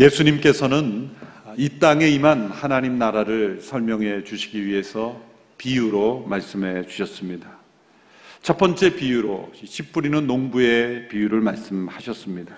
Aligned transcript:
예수님께서는 0.00 1.10
이 1.58 1.78
땅에 1.78 2.08
임한 2.08 2.50
하나님 2.50 2.98
나라를 2.98 3.60
설명해 3.60 4.24
주시기 4.24 4.64
위해서 4.64 5.20
비유로 5.58 6.24
말씀해 6.26 6.86
주셨습니다. 6.86 7.50
첫 8.42 8.56
번째 8.56 8.94
비유로 8.96 9.52
씨 9.62 9.82
뿌리는 9.92 10.26
농부의 10.26 11.08
비유를 11.08 11.42
말씀하셨습니다. 11.42 12.56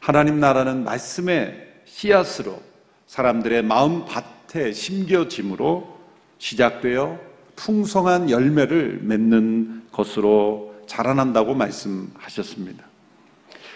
하나님 0.00 0.40
나라는 0.40 0.84
말씀의 0.84 1.68
씨앗으로 1.84 2.62
사람들의 3.06 3.62
마음 3.64 4.06
밭 4.06 4.24
에 4.54 4.72
심겨짐으로 4.72 5.98
시작되어 6.38 7.18
풍성한 7.56 8.28
열매를 8.28 9.00
맺는 9.02 9.84
것으로 9.92 10.74
자라난다고 10.86 11.54
말씀하셨습니다. 11.54 12.84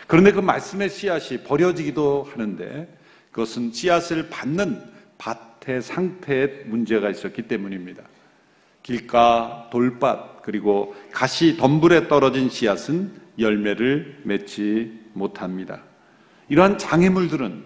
그런데 0.07 0.33
그 0.33 0.41
말씀의 0.41 0.91
씨앗이 0.91 1.43
버려지기도 1.45 2.29
하는데 2.31 2.89
그것은 3.33 3.73
씨앗을 3.73 4.29
받는 4.29 4.83
밭의 5.19 5.83
상태에 5.83 6.47
문제가 6.67 7.11
있었기 7.11 7.43
때문입니다. 7.43 8.03
길가, 8.83 9.69
돌밭, 9.73 10.43
그리고 10.43 10.95
가시 11.11 11.57
덤불에 11.57 12.09
떨어진 12.09 12.49
씨앗은 12.51 13.13
열매를 13.39 14.21
맺지 14.25 15.07
못합니다. 15.13 15.83
이러한 16.49 16.79
장애물들은 16.79 17.65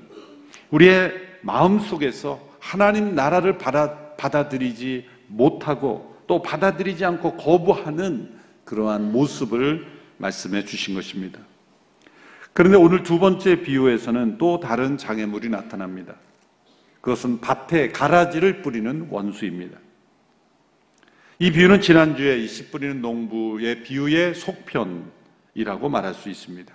우리의 0.70 1.12
마음 1.42 1.78
속에서 1.78 2.49
하나님 2.60 3.14
나라를 3.14 3.58
받아, 3.58 4.14
받아들이지 4.16 5.06
못하고 5.28 6.16
또 6.26 6.42
받아들이지 6.42 7.04
않고 7.04 7.36
거부하는 7.36 8.38
그러한 8.64 9.10
모습을 9.10 9.86
말씀해 10.18 10.64
주신 10.64 10.94
것입니다. 10.94 11.40
그런데 12.52 12.76
오늘 12.76 13.02
두 13.02 13.18
번째 13.18 13.62
비유에서는 13.62 14.38
또 14.38 14.60
다른 14.60 14.98
장애물이 14.98 15.48
나타납니다. 15.48 16.14
그것은 17.00 17.40
밭에 17.40 17.88
가라지를 17.90 18.62
뿌리는 18.62 19.08
원수입니다. 19.10 19.78
이 21.38 21.50
비유는 21.50 21.80
지난주에 21.80 22.38
이 22.38 22.46
씨 22.46 22.70
뿌리는 22.70 23.00
농부의 23.00 23.82
비유의 23.82 24.34
속편이라고 24.34 25.88
말할 25.88 26.12
수 26.12 26.28
있습니다. 26.28 26.74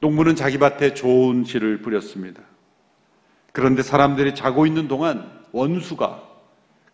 농부는 0.00 0.36
자기 0.36 0.56
밭에 0.58 0.94
좋은 0.94 1.44
씨를 1.44 1.82
뿌렸습니다. 1.82 2.40
그런데 3.56 3.82
사람들이 3.82 4.34
자고 4.34 4.66
있는 4.66 4.86
동안 4.86 5.30
원수가 5.52 6.22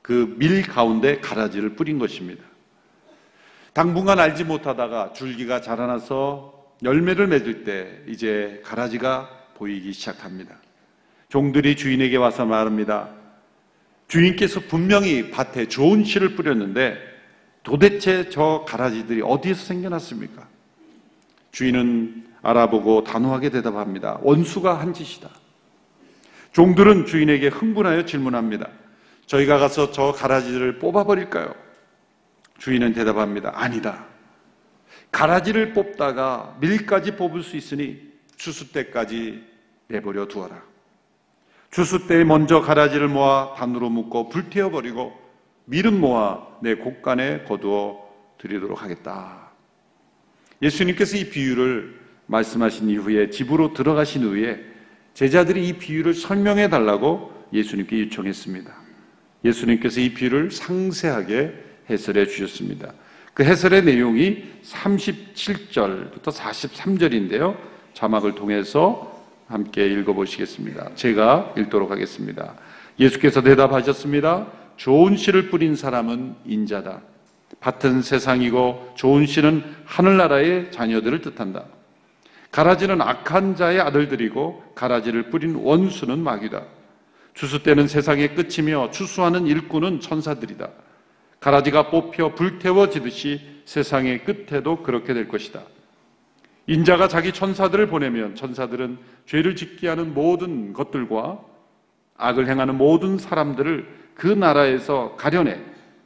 그 0.00 0.36
밀 0.38 0.62
가운데 0.62 1.18
가라지를 1.18 1.70
뿌린 1.74 1.98
것입니다. 1.98 2.44
당분간 3.72 4.20
알지 4.20 4.44
못하다가 4.44 5.12
줄기가 5.12 5.60
자라나서 5.60 6.54
열매를 6.84 7.26
맺을 7.26 7.64
때 7.64 8.04
이제 8.06 8.62
가라지가 8.64 9.28
보이기 9.56 9.92
시작합니다. 9.92 10.54
종들이 11.28 11.74
주인에게 11.74 12.16
와서 12.16 12.46
말합니다. 12.46 13.08
주인께서 14.06 14.60
분명히 14.60 15.32
밭에 15.32 15.66
좋은 15.66 16.04
씨를 16.04 16.36
뿌렸는데 16.36 16.96
도대체 17.64 18.28
저 18.30 18.64
가라지들이 18.68 19.20
어디에서 19.22 19.64
생겨났습니까? 19.64 20.46
주인은 21.50 22.24
알아보고 22.40 23.02
단호하게 23.02 23.50
대답합니다. 23.50 24.20
원수가 24.22 24.78
한 24.78 24.94
짓이다. 24.94 25.41
종들은 26.52 27.06
주인에게 27.06 27.48
흥분하여 27.48 28.04
질문합니다. 28.04 28.68
저희가 29.26 29.58
가서 29.58 29.90
저 29.90 30.12
가라지를 30.12 30.78
뽑아버릴까요? 30.78 31.54
주인은 32.58 32.92
대답합니다. 32.92 33.52
아니다. 33.54 34.06
가라지를 35.10 35.72
뽑다가 35.72 36.56
밀까지 36.60 37.16
뽑을 37.16 37.42
수 37.42 37.56
있으니 37.56 38.00
추수 38.36 38.72
때까지 38.72 39.44
내버려 39.88 40.26
두어라. 40.26 40.62
추수 41.70 42.06
때에 42.06 42.24
먼저 42.24 42.60
가라지를 42.60 43.08
모아 43.08 43.54
단으로 43.54 43.88
묶어 43.88 44.28
불태워 44.28 44.70
버리고 44.70 45.18
밀은 45.64 45.98
모아 45.98 46.46
내 46.60 46.74
곡간에 46.74 47.44
거두어 47.44 47.98
드리도록 48.38 48.82
하겠다. 48.82 49.50
예수님께서 50.60 51.16
이 51.16 51.30
비유를 51.30 51.98
말씀하신 52.26 52.90
이후에 52.90 53.30
집으로 53.30 53.72
들어가신 53.72 54.22
후에 54.24 54.71
제자들이 55.14 55.68
이 55.68 55.72
비유를 55.74 56.14
설명해 56.14 56.68
달라고 56.68 57.32
예수님께 57.52 58.00
요청했습니다. 58.02 58.72
예수님께서 59.44 60.00
이 60.00 60.14
비유를 60.14 60.50
상세하게 60.50 61.52
해설해 61.90 62.26
주셨습니다. 62.26 62.92
그 63.34 63.44
해설의 63.44 63.84
내용이 63.84 64.44
37절부터 64.62 66.24
43절인데요. 66.24 67.56
자막을 67.94 68.34
통해서 68.34 69.10
함께 69.48 69.86
읽어보시겠습니다. 69.86 70.94
제가 70.94 71.54
읽도록 71.58 71.90
하겠습니다. 71.90 72.54
예수께서 72.98 73.42
대답하셨습니다. 73.42 74.46
좋은 74.76 75.16
씨를 75.16 75.50
뿌린 75.50 75.76
사람은 75.76 76.34
인자다. 76.46 77.00
밭은 77.60 78.02
세상이고 78.02 78.94
좋은 78.96 79.26
씨는 79.26 79.62
하늘나라의 79.84 80.72
자녀들을 80.72 81.20
뜻한다. 81.20 81.64
가라지는 82.52 83.00
악한 83.00 83.56
자의 83.56 83.80
아들들이고 83.80 84.72
가라지를 84.74 85.30
뿌린 85.30 85.56
원수는 85.56 86.18
마귀다. 86.22 86.62
추수 87.34 87.62
때는 87.62 87.88
세상의 87.88 88.34
끝이며 88.34 88.90
추수하는 88.90 89.46
일꾼은 89.46 90.00
천사들이다. 90.00 90.68
가라지가 91.40 91.88
뽑혀 91.90 92.34
불태워지듯이 92.34 93.40
세상의 93.64 94.24
끝에도 94.24 94.82
그렇게 94.82 95.14
될 95.14 95.28
것이다. 95.28 95.62
인자가 96.66 97.08
자기 97.08 97.32
천사들을 97.32 97.86
보내면 97.86 98.34
천사들은 98.34 98.98
죄를 99.26 99.56
짓게 99.56 99.88
하는 99.88 100.12
모든 100.12 100.74
것들과 100.74 101.40
악을 102.18 102.48
행하는 102.48 102.76
모든 102.76 103.16
사람들을 103.18 103.88
그 104.14 104.26
나라에서 104.26 105.16
가려내 105.16 105.58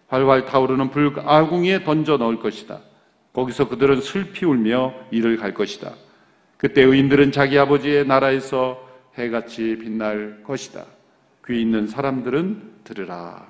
활활 0.06 0.44
타오르는 0.46 0.90
불아궁이에 0.90 1.82
던져 1.82 2.16
넣을 2.18 2.38
것이다. 2.38 2.80
거기서 3.32 3.68
그들은 3.68 4.00
슬피 4.00 4.46
울며 4.46 4.94
이를 5.10 5.36
갈 5.36 5.52
것이다. 5.52 6.05
그때 6.56 6.82
의인들은 6.82 7.32
자기 7.32 7.58
아버지의 7.58 8.06
나라에서 8.06 8.82
해같이 9.18 9.76
빛날 9.78 10.42
것이다. 10.42 10.86
귀 11.46 11.60
있는 11.60 11.86
사람들은 11.86 12.76
들으라. 12.84 13.46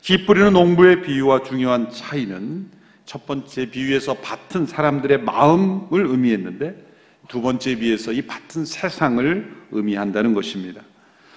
씨 0.00 0.24
뿌리는 0.26 0.52
농부의 0.52 1.02
비유와 1.02 1.42
중요한 1.42 1.90
차이는 1.90 2.70
첫 3.04 3.26
번째 3.26 3.70
비유에서 3.70 4.18
밭은 4.18 4.66
사람들의 4.66 5.22
마음을 5.22 6.06
의미했는데 6.06 6.86
두 7.28 7.40
번째 7.40 7.76
비유에서 7.76 8.12
이 8.12 8.22
밭은 8.22 8.64
세상을 8.64 9.66
의미한다는 9.70 10.34
것입니다. 10.34 10.82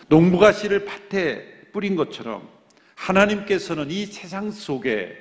농부가 0.07 0.51
씨를 0.51 0.85
밭에 0.85 1.71
뿌린 1.71 1.95
것처럼 1.95 2.47
하나님께서는 2.95 3.89
이 3.89 4.05
세상 4.05 4.51
속에 4.51 5.15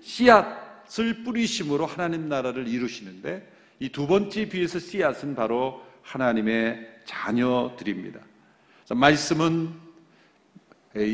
씨앗을 0.00 1.22
뿌리심으로 1.24 1.86
하나님 1.86 2.28
나라를 2.28 2.66
이루시는데 2.66 3.46
이 3.82 3.88
두 3.90 4.06
번째 4.06 4.48
비유에서 4.48 4.78
씨앗은 4.78 5.34
바로 5.34 5.82
하나님의 6.02 6.88
자녀들입니다. 7.04 8.20
말씀은 8.94 9.74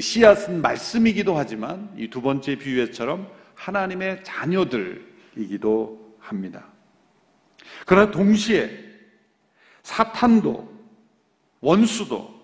씨앗은 0.02 0.60
말씀이기도 0.60 1.34
하지만 1.34 1.90
이 1.96 2.08
두 2.10 2.20
번째 2.20 2.56
비유에처럼 2.56 3.26
하나님의 3.54 4.22
자녀들이기도 4.22 6.16
합니다. 6.20 6.66
그러나 7.86 8.10
동시에 8.10 8.70
사탄도 9.82 10.70
원수도 11.60 12.38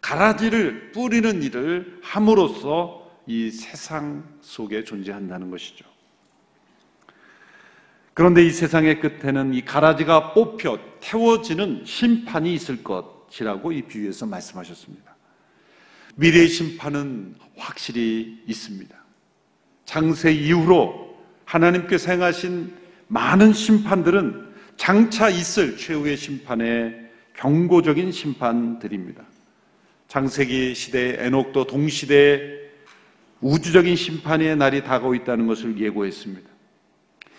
가라지를 0.00 0.92
뿌리는 0.92 1.42
일을 1.42 2.00
함으로써 2.02 3.10
이 3.26 3.50
세상 3.50 4.38
속에 4.40 4.84
존재한다는 4.84 5.50
것이죠. 5.50 5.93
그런데 8.14 8.46
이 8.46 8.50
세상의 8.50 9.00
끝에는 9.00 9.54
이 9.54 9.64
가라지가 9.64 10.32
뽑혀 10.34 10.78
태워지는 11.00 11.82
심판이 11.84 12.54
있을 12.54 12.84
것이라고 12.84 13.72
이 13.72 13.82
비유에서 13.82 14.26
말씀하셨습니다. 14.26 15.16
미래의 16.14 16.48
심판은 16.48 17.34
확실히 17.56 18.40
있습니다. 18.46 18.96
장세 19.84 20.32
이후로 20.32 21.16
하나님께서 21.44 22.12
행하신 22.12 22.72
많은 23.08 23.52
심판들은 23.52 24.54
장차 24.76 25.28
있을 25.28 25.76
최후의 25.76 26.16
심판의 26.16 27.10
경고적인 27.34 28.12
심판들입니다. 28.12 29.24
장세기 30.06 30.74
시대 30.76 31.16
에녹도 31.18 31.66
동시대에 31.66 32.38
우주적인 33.40 33.96
심판의 33.96 34.56
날이 34.56 34.84
다가오고 34.84 35.16
있다는 35.16 35.48
것을 35.48 35.78
예고했습니다. 35.80 36.53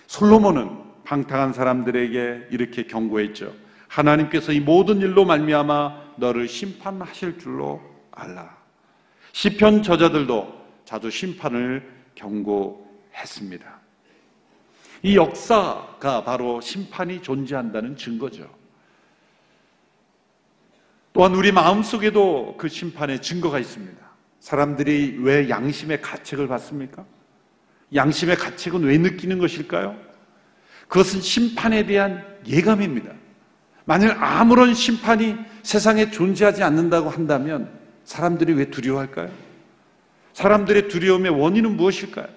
솔로몬은 0.07 1.03
방탕한 1.03 1.53
사람들에게 1.53 2.47
이렇게 2.51 2.83
경고했죠. 2.83 3.53
하나님께서 3.87 4.51
이 4.51 4.59
모든 4.59 4.99
일로 4.99 5.25
말미암아 5.25 6.15
너를 6.17 6.47
심판하실 6.47 7.39
줄로 7.39 7.81
알라. 8.11 8.55
시편 9.31 9.83
저자들도 9.83 10.65
자주 10.85 11.09
심판을 11.09 11.91
경고했습니다. 12.15 13.79
이 15.03 15.17
역사가 15.17 16.23
바로 16.23 16.61
심판이 16.61 17.21
존재한다는 17.21 17.95
증거죠. 17.95 18.49
또한 21.13 21.33
우리 21.35 21.51
마음속에도 21.51 22.55
그 22.57 22.67
심판의 22.67 23.21
증거가 23.21 23.59
있습니다. 23.59 24.03
사람들이 24.39 25.17
왜 25.21 25.47
양심의 25.49 26.01
가책을 26.01 26.47
받습니까? 26.47 27.05
양심의 27.93 28.37
가책은 28.37 28.83
왜 28.83 28.97
느끼는 28.97 29.39
것일까요? 29.39 29.95
그것은 30.87 31.21
심판에 31.21 31.85
대한 31.85 32.23
예감입니다. 32.47 33.11
만일 33.85 34.11
아무런 34.11 34.73
심판이 34.73 35.35
세상에 35.63 36.11
존재하지 36.11 36.63
않는다고 36.63 37.09
한다면 37.09 37.69
사람들이 38.03 38.53
왜 38.53 38.65
두려워할까요? 38.69 39.31
사람들의 40.33 40.89
두려움의 40.89 41.31
원인은 41.31 41.77
무엇일까요? 41.77 42.27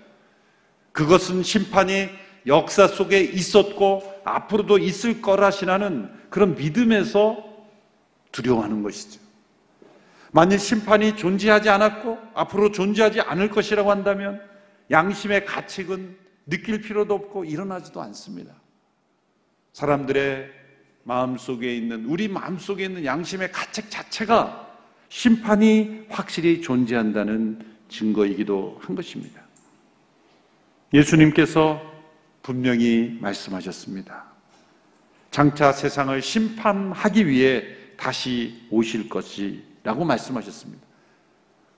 그것은 0.93 1.43
심판이 1.43 2.09
역사 2.47 2.87
속에 2.87 3.21
있었고 3.21 4.03
앞으로도 4.25 4.79
있을 4.79 5.21
거라시라는 5.21 6.11
그런 6.31 6.55
믿음에서 6.55 7.45
두려워하는 8.33 8.83
것이죠. 8.83 9.21
만일 10.31 10.59
심판이 10.59 11.17
존재하지 11.17 11.69
않았고 11.71 12.19
앞으로 12.35 12.71
존재하지 12.71 13.21
않을 13.23 13.51
것이라고 13.51 13.91
한다면 13.91 14.41
양심의 14.91 15.45
가책은 15.45 16.17
느낄 16.47 16.81
필요도 16.81 17.15
없고 17.15 17.45
일어나지도 17.45 18.01
않습니다. 18.03 18.55
사람들의 19.73 20.51
마음 21.05 21.37
속에 21.37 21.75
있는 21.75 22.05
우리 22.07 22.29
마음 22.29 22.59
속에 22.59 22.85
있는 22.85 23.05
양심의 23.05 23.53
가책 23.53 23.91
자체가 23.91 24.69
심판이 25.09 26.07
확실히 26.09 26.61
존재한다는 26.61 27.65
증거이기도 27.89 28.79
한 28.83 28.95
것입니다. 28.95 29.43
예수님께서 30.93 31.81
분명히 32.43 33.19
말씀하셨습니다. 33.21 34.25
장차 35.31 35.73
세상을 35.73 36.21
심판하기 36.21 37.27
위해 37.27 37.65
다시 37.97 38.67
오실 38.71 39.09
것이라고 39.09 40.05
말씀하셨습니다. 40.05 40.87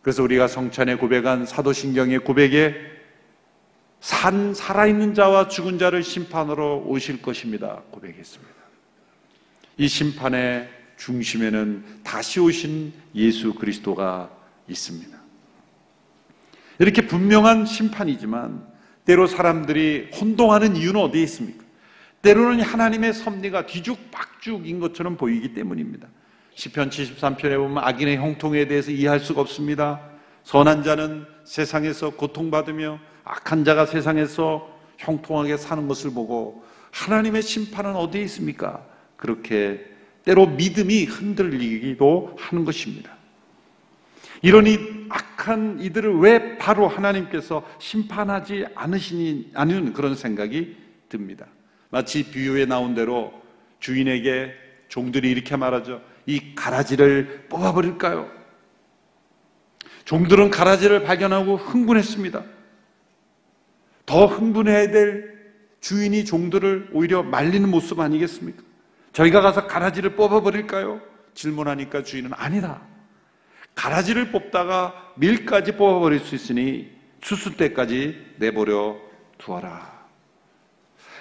그래서 0.03 0.23
우리가 0.23 0.49
성찬에 0.49 0.97
고백한 0.97 1.47
사도신경의 1.47 2.21
고백에 2.21 3.00
산 4.01 4.55
살아있는 4.55 5.15
자와 5.15 5.49
죽은 5.49 5.79
자를 5.79 6.03
심판으로 6.03 6.85
오실 6.87 7.21
것입니다. 7.21 7.83
고백했습니다. 7.91 8.55
이 9.77 9.89
심판의 9.89 10.69
중심에는 10.97 11.85
다시 12.03 12.41
오신 12.41 12.93
예수 13.15 13.55
그리스도가 13.55 14.31
있습니다. 14.69 15.19
이렇게 16.79 17.07
분명한 17.07 17.67
심판이지만 17.67 18.67
때로 19.05 19.27
사람들이 19.27 20.11
혼동하는 20.15 20.77
이유는 20.77 21.01
어디에 21.01 21.23
있습니까? 21.25 21.65
때로는 22.23 22.61
하나님의 22.61 23.15
섭리가 23.15 23.67
뒤죽박죽인 23.67 24.79
것처럼 24.81 25.17
보이기 25.17 25.55
때문입니다. 25.55 26.09
시편 26.55 26.91
73편에 26.91 27.57
보면 27.57 27.83
악인의 27.83 28.17
형통에 28.19 28.67
대해서 28.67 28.91
이해할 28.91 29.21
수가 29.21 29.41
없습니다. 29.41 30.01
선한 30.45 30.83
자는 30.83 31.27
세상에서 31.45 32.11
고통받으며 32.11 32.99
악한 33.25 33.65
자가 33.65 33.87
세상에서 33.87 34.71
형통하게 34.99 35.57
사는 35.57 35.89
것을 35.89 36.13
보고 36.13 36.65
하나님의 36.93 37.43
심판은 37.43 37.95
어디에 37.97 38.23
있습니까? 38.23 38.85
그렇게 39.17 39.87
때로 40.25 40.47
믿음이 40.47 41.05
흔들리기도 41.05 42.37
하는 42.39 42.65
것입니다. 42.65 43.17
이런 44.43 44.67
이 44.67 44.79
악한 45.09 45.81
이들을 45.81 46.19
왜 46.19 46.57
바로 46.59 46.89
하나님께서 46.89 47.67
심판하지 47.79 48.67
않으시니 48.75 49.51
않은 49.55 49.93
그런 49.93 50.15
생각이 50.15 50.77
듭니다. 51.09 51.47
마치 51.91 52.31
비유에 52.31 52.67
나온 52.67 52.95
대로 52.95 53.33
주인에게 53.81 54.53
종들이 54.89 55.31
이렇게 55.31 55.57
말하죠. 55.57 56.01
이 56.27 56.55
가라지를 56.55 57.47
뽑아버릴까요? 57.49 58.31
종들은 60.05 60.51
가라지를 60.51 61.05
발견하고 61.05 61.57
흥분했습니다. 61.57 62.43
더 64.11 64.27
흥분해야 64.27 64.91
될 64.91 65.39
주인이 65.81 66.25
종들을 66.25 66.91
오히려 66.93 67.23
말리는 67.23 67.69
모습 67.69 68.01
아니겠습니까? 68.01 68.61
저희가 69.13 69.41
가서 69.41 69.69
가라지를 69.69 70.17
뽑아버릴까요? 70.17 71.01
질문하니까 71.35 72.03
주인은 72.03 72.33
아니다. 72.35 72.83
가라지를 73.77 74.33
뽑다가 74.33 75.13
밀까지 75.15 75.77
뽑아버릴 75.77 76.19
수 76.19 76.35
있으니 76.35 76.91
때까지 77.57 78.35
내버려 78.39 78.99
두어라. 79.39 80.01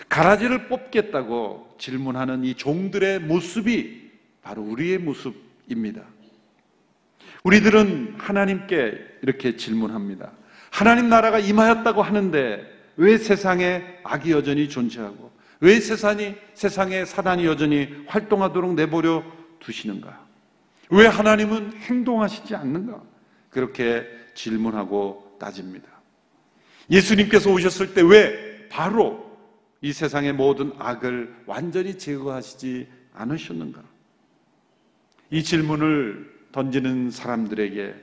가라지를 0.10 0.68
뽑겠다고 0.68 1.76
질문하는 1.78 2.44
이 2.44 2.56
종들의 2.56 3.20
모습이 3.20 4.10
바로 4.42 4.64
우리의 4.64 4.98
모습입니다. 4.98 6.02
우리들은 7.44 8.16
하나님께 8.18 9.20
이렇게 9.22 9.58
질문합니다. 9.58 10.32
하나님 10.72 11.08
나라가 11.08 11.38
임하였다고 11.38 12.02
하는데 12.02 12.79
왜 13.00 13.18
세상에 13.18 13.82
악이 14.04 14.32
여전히 14.32 14.68
존재하고 14.68 15.32
왜 15.62 15.80
세상이 15.80 16.36
세상에 16.54 17.06
사단이 17.06 17.46
여전히 17.46 17.88
활동하도록 18.08 18.74
내버려 18.76 19.24
두시는가? 19.62 20.28
왜 20.90 21.08
하나님은 21.08 21.78
행동하시지 21.78 22.56
않는가? 22.56 23.02
그렇게 23.50 24.06
질문하고 24.36 25.38
따집니다. 25.40 25.88
예수님께서 26.92 27.50
오셨을 27.52 27.94
때 27.94 28.02
왜 28.02 28.68
바로 28.68 29.30
이 29.82 29.94
세상의 29.94 30.34
모든 30.34 30.74
악을 30.78 31.44
완전히 31.46 31.98
제거하시지 31.98 32.86
않으셨는가? 33.14 33.82
이 35.32 35.42
질문을 35.42 36.38
던지는 36.52 37.12
사람들에게 37.12 37.96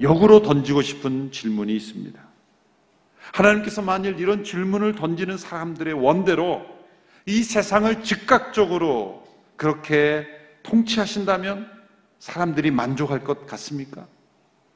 역으로 0.00 0.42
던지고 0.42 0.82
싶은 0.82 1.30
질문이 1.30 1.76
있습니다. 1.76 2.31
하나님께서 3.32 3.82
만일 3.82 4.18
이런 4.18 4.44
질문을 4.44 4.94
던지는 4.94 5.38
사람들의 5.38 5.94
원대로 5.94 6.66
이 7.26 7.42
세상을 7.42 8.02
즉각적으로 8.02 9.24
그렇게 9.56 10.26
통치하신다면 10.62 11.70
사람들이 12.18 12.70
만족할 12.70 13.24
것 13.24 13.46
같습니까? 13.46 14.06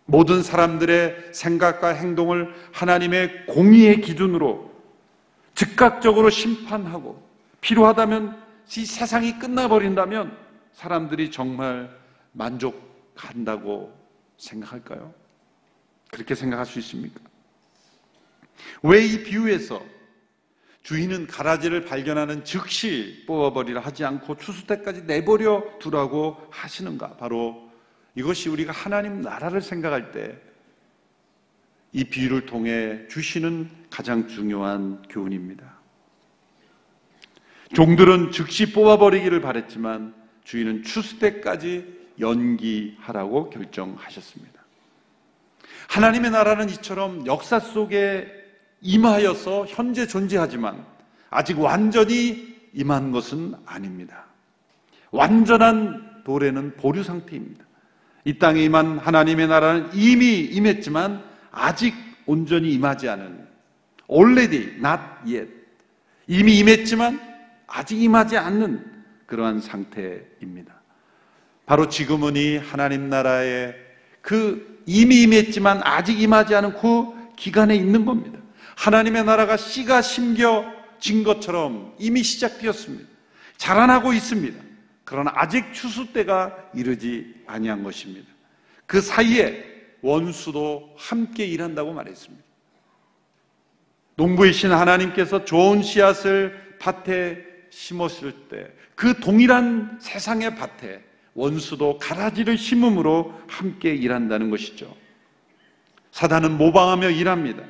모든 0.05 0.43
사람들의 0.43 1.31
생각과 1.33 1.88
행동을 1.88 2.55
하나님의 2.73 3.47
공의의 3.47 4.00
기준으로 4.00 4.71
즉각적으로 5.55 6.31
심판하고 6.31 7.23
필요하다면 7.61 8.41
이 8.76 8.85
세상이 8.85 9.38
끝나버린다면 9.38 10.37
사람들이 10.73 11.31
정말 11.31 11.91
만족한다고 12.33 13.93
생각할까요? 14.37 15.12
그렇게 16.12 16.35
생각할 16.35 16.67
수 16.67 16.79
있습니까? 16.79 17.21
왜 18.83 19.05
이 19.05 19.23
비유에서 19.23 19.83
주인은 20.83 21.27
가라지를 21.27 21.85
발견하는 21.85 22.45
즉시 22.45 23.25
뽑아버리라 23.27 23.81
하지 23.81 24.05
않고 24.05 24.37
추수 24.37 24.67
때까지 24.67 25.03
내버려 25.03 25.79
두라고 25.81 26.37
하시는가? 26.51 27.17
바로 27.17 27.71
이것이 28.15 28.49
우리가 28.49 28.73
하나님 28.73 29.21
나라를 29.21 29.61
생각할 29.61 30.13
때 30.13 30.47
이 31.97 32.05
비유를 32.05 32.45
통해 32.45 33.07
주시는 33.09 33.71
가장 33.89 34.29
중요한 34.29 35.01
교훈입니다. 35.09 35.79
종들은 37.75 38.33
즉시 38.33 38.71
뽑아버리기를 38.73 39.41
바랬지만 39.41 40.15
주인은 40.45 40.83
추수 40.83 41.19
때까지 41.19 41.87
연기하라고 42.21 43.49
결정하셨습니다. 43.49 44.63
하나님의 45.89 46.33
나라는 46.33 46.69
이처럼 46.69 47.27
역사 47.27 47.59
속에 47.59 48.31
임하여서 48.80 49.66
현재 49.66 50.06
존재하지만 50.06 50.85
아직 51.30 51.59
완전히 51.59 52.56
임한 52.73 53.11
것은 53.11 53.54
아닙니다. 53.64 54.26
완전한 55.11 56.23
도래는 56.25 56.76
보류 56.76 57.02
상태입니다. 57.02 57.64
이 58.25 58.38
땅에 58.38 58.62
임한 58.64 58.99
하나님의 58.99 59.47
나라는 59.47 59.90
이미 59.95 60.40
임했지만 60.40 61.23
아직 61.50 61.95
온전히 62.26 62.73
임하지 62.73 63.09
않은 63.09 63.47
already 64.11 64.75
not 64.78 65.00
yet 65.25 65.49
이미 66.26 66.59
임했지만 66.59 67.21
아직 67.66 68.00
임하지 68.02 68.37
않는 68.37 68.85
그러한 69.26 69.61
상태입니다. 69.61 70.75
바로 71.66 71.88
지금은 71.88 72.37
이 72.37 72.56
하나님 72.56 73.09
나라의 73.09 73.75
그 74.21 74.83
이미 74.87 75.23
임했지만 75.23 75.80
아직 75.83 76.21
임하지 76.21 76.54
않은 76.54 76.75
그 76.80 77.12
기간에 77.37 77.75
있는 77.75 78.04
겁니다. 78.04 78.38
하나님의 78.76 79.25
나라가 79.25 79.56
씨가 79.56 80.00
심겨진 80.00 81.25
것처럼 81.25 81.95
이미 81.99 82.23
시작되었습니다. 82.23 83.09
자라나고 83.56 84.12
있습니다. 84.12 84.62
그러나 85.04 85.33
아직 85.35 85.73
추수 85.73 86.12
때가 86.12 86.56
이르지 86.75 87.35
아니한 87.47 87.83
것입니다. 87.83 88.28
그 88.87 89.00
사이에 89.00 89.64
원수도 90.02 90.95
함께 90.97 91.45
일한다고 91.45 91.92
말했습니다. 91.92 92.45
농부이신 94.14 94.71
하나님께서 94.71 95.45
좋은 95.45 95.83
씨앗을 95.83 96.76
밭에 96.78 97.45
심었을 97.71 98.33
때 98.49 98.76
그 98.97 99.21
동일한 99.21 99.99
세상의 100.00 100.56
밭에 100.56 101.04
원수도 101.35 101.99
가라지를 101.99 102.56
심음으로 102.56 103.38
함께 103.47 103.95
일한다는 103.95 104.50
것이죠. 104.50 104.97
사단은 106.11 106.56
모방하며 106.56 107.11
일합니다. 107.11 107.62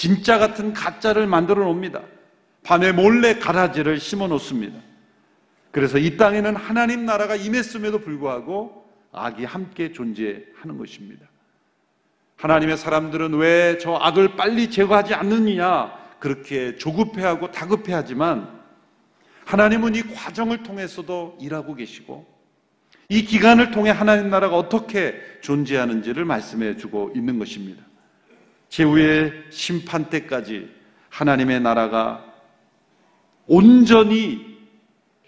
진짜 0.00 0.38
같은 0.38 0.72
가짜를 0.72 1.26
만들어 1.26 1.62
놓습니다. 1.62 2.00
밤에 2.62 2.90
몰래 2.90 3.38
가라지를 3.38 4.00
심어 4.00 4.28
놓습니다. 4.28 4.80
그래서 5.72 5.98
이 5.98 6.16
땅에는 6.16 6.56
하나님 6.56 7.04
나라가 7.04 7.36
임했음에도 7.36 7.98
불구하고 8.00 8.82
악이 9.12 9.44
함께 9.44 9.92
존재하는 9.92 10.78
것입니다. 10.78 11.26
하나님의 12.38 12.78
사람들은 12.78 13.34
왜 13.34 13.76
저 13.78 13.94
악을 13.96 14.36
빨리 14.36 14.70
제거하지 14.70 15.12
않느냐 15.12 15.92
그렇게 16.18 16.76
조급해하고 16.76 17.50
다급해하지만 17.50 18.48
하나님은 19.44 19.96
이 19.96 20.02
과정을 20.14 20.62
통해서도 20.62 21.36
일하고 21.42 21.74
계시고 21.74 22.26
이 23.10 23.26
기간을 23.26 23.70
통해 23.70 23.90
하나님 23.90 24.30
나라가 24.30 24.56
어떻게 24.56 25.20
존재하는지를 25.42 26.24
말씀해 26.24 26.78
주고 26.78 27.12
있는 27.14 27.38
것입니다. 27.38 27.89
제후의 28.70 29.32
심판 29.50 30.06
때까지 30.06 30.70
하나님의 31.10 31.60
나라가 31.60 32.24
온전히 33.46 34.58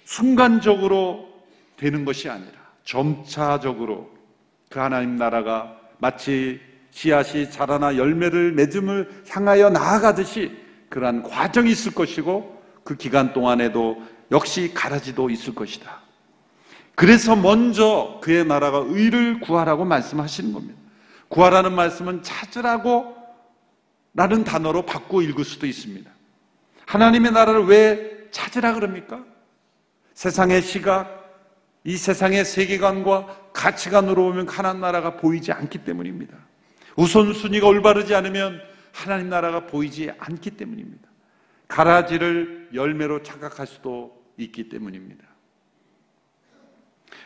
순간적으로 0.04 1.28
되는 1.76 2.04
것이 2.04 2.28
아니라 2.28 2.52
점차적으로 2.84 4.10
그 4.70 4.78
하나님 4.78 5.16
나라가 5.16 5.76
마치 5.98 6.60
씨앗이 6.92 7.50
자라나 7.50 7.96
열매를 7.96 8.52
맺음을 8.52 9.24
향하여 9.28 9.70
나아가듯이 9.70 10.56
그러한 10.88 11.22
과정이 11.22 11.70
있을 11.70 11.92
것이고 11.94 12.62
그 12.84 12.96
기간 12.96 13.32
동안에도 13.32 14.02
역시 14.30 14.72
가라지도 14.72 15.30
있을 15.30 15.54
것이다. 15.54 16.00
그래서 16.94 17.34
먼저 17.34 18.20
그의 18.22 18.44
나라가 18.44 18.84
의를 18.86 19.40
구하라고 19.40 19.84
말씀하시는 19.84 20.52
겁니다. 20.52 20.78
구하라는 21.28 21.74
말씀은 21.74 22.22
찾으라고 22.22 23.21
라는 24.14 24.44
단어로 24.44 24.84
바꾸어 24.84 25.22
읽을 25.22 25.44
수도 25.44 25.66
있습니다. 25.66 26.10
하나님의 26.86 27.32
나라를 27.32 27.64
왜 27.64 28.28
찾으라 28.30 28.74
그럽니까? 28.74 29.24
세상의 30.14 30.62
시각, 30.62 31.22
이 31.84 31.96
세상의 31.96 32.44
세계관과 32.44 33.50
가치관으로 33.52 34.24
보면 34.24 34.48
하나님 34.48 34.80
나라가 34.80 35.16
보이지 35.16 35.52
않기 35.52 35.78
때문입니다. 35.84 36.36
우선순위가 36.96 37.66
올바르지 37.66 38.14
않으면 38.14 38.60
하나님 38.92 39.30
나라가 39.30 39.66
보이지 39.66 40.10
않기 40.18 40.52
때문입니다. 40.52 41.08
가라지를 41.68 42.68
열매로 42.74 43.22
착각할 43.22 43.66
수도 43.66 44.22
있기 44.36 44.68
때문입니다. 44.68 45.24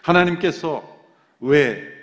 하나님께서 0.03 0.97
왜 1.41 1.97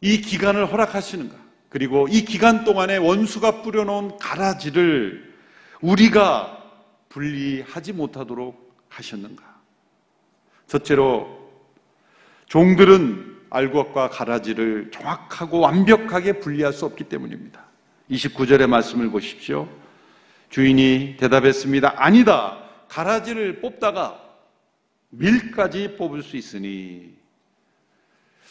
이 0.00 0.20
기간을 0.20 0.72
허락하시는가? 0.72 1.36
그리고 1.70 2.08
이 2.10 2.24
기간 2.24 2.64
동안에 2.64 2.96
원수가 2.98 3.62
뿌려놓은 3.62 4.18
가라지를 4.18 5.32
우리가 5.80 6.62
분리하지 7.08 7.92
못하도록 7.92 8.76
하셨는가? 8.88 9.42
첫째로 10.66 11.50
종들은 12.46 13.38
알곡과 13.50 14.10
가라지를 14.10 14.90
정확하고 14.92 15.60
완벽하게 15.60 16.34
분리할 16.34 16.72
수 16.72 16.84
없기 16.86 17.04
때문입니다. 17.04 17.64
29절의 18.10 18.66
말씀을 18.66 19.10
보십시오. 19.10 19.68
주인이 20.48 21.16
대답했습니다. 21.18 21.94
아니다. 21.96 22.58
가라지를 22.88 23.60
뽑다가 23.60 24.20
밀까지 25.10 25.96
뽑을 25.96 26.24
수 26.24 26.36
있으니 26.36 27.19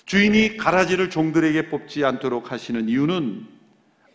주인이 0.05 0.57
가라지를 0.57 1.09
종들에게 1.09 1.69
뽑지 1.69 2.03
않도록 2.03 2.51
하시는 2.51 2.89
이유는 2.89 3.45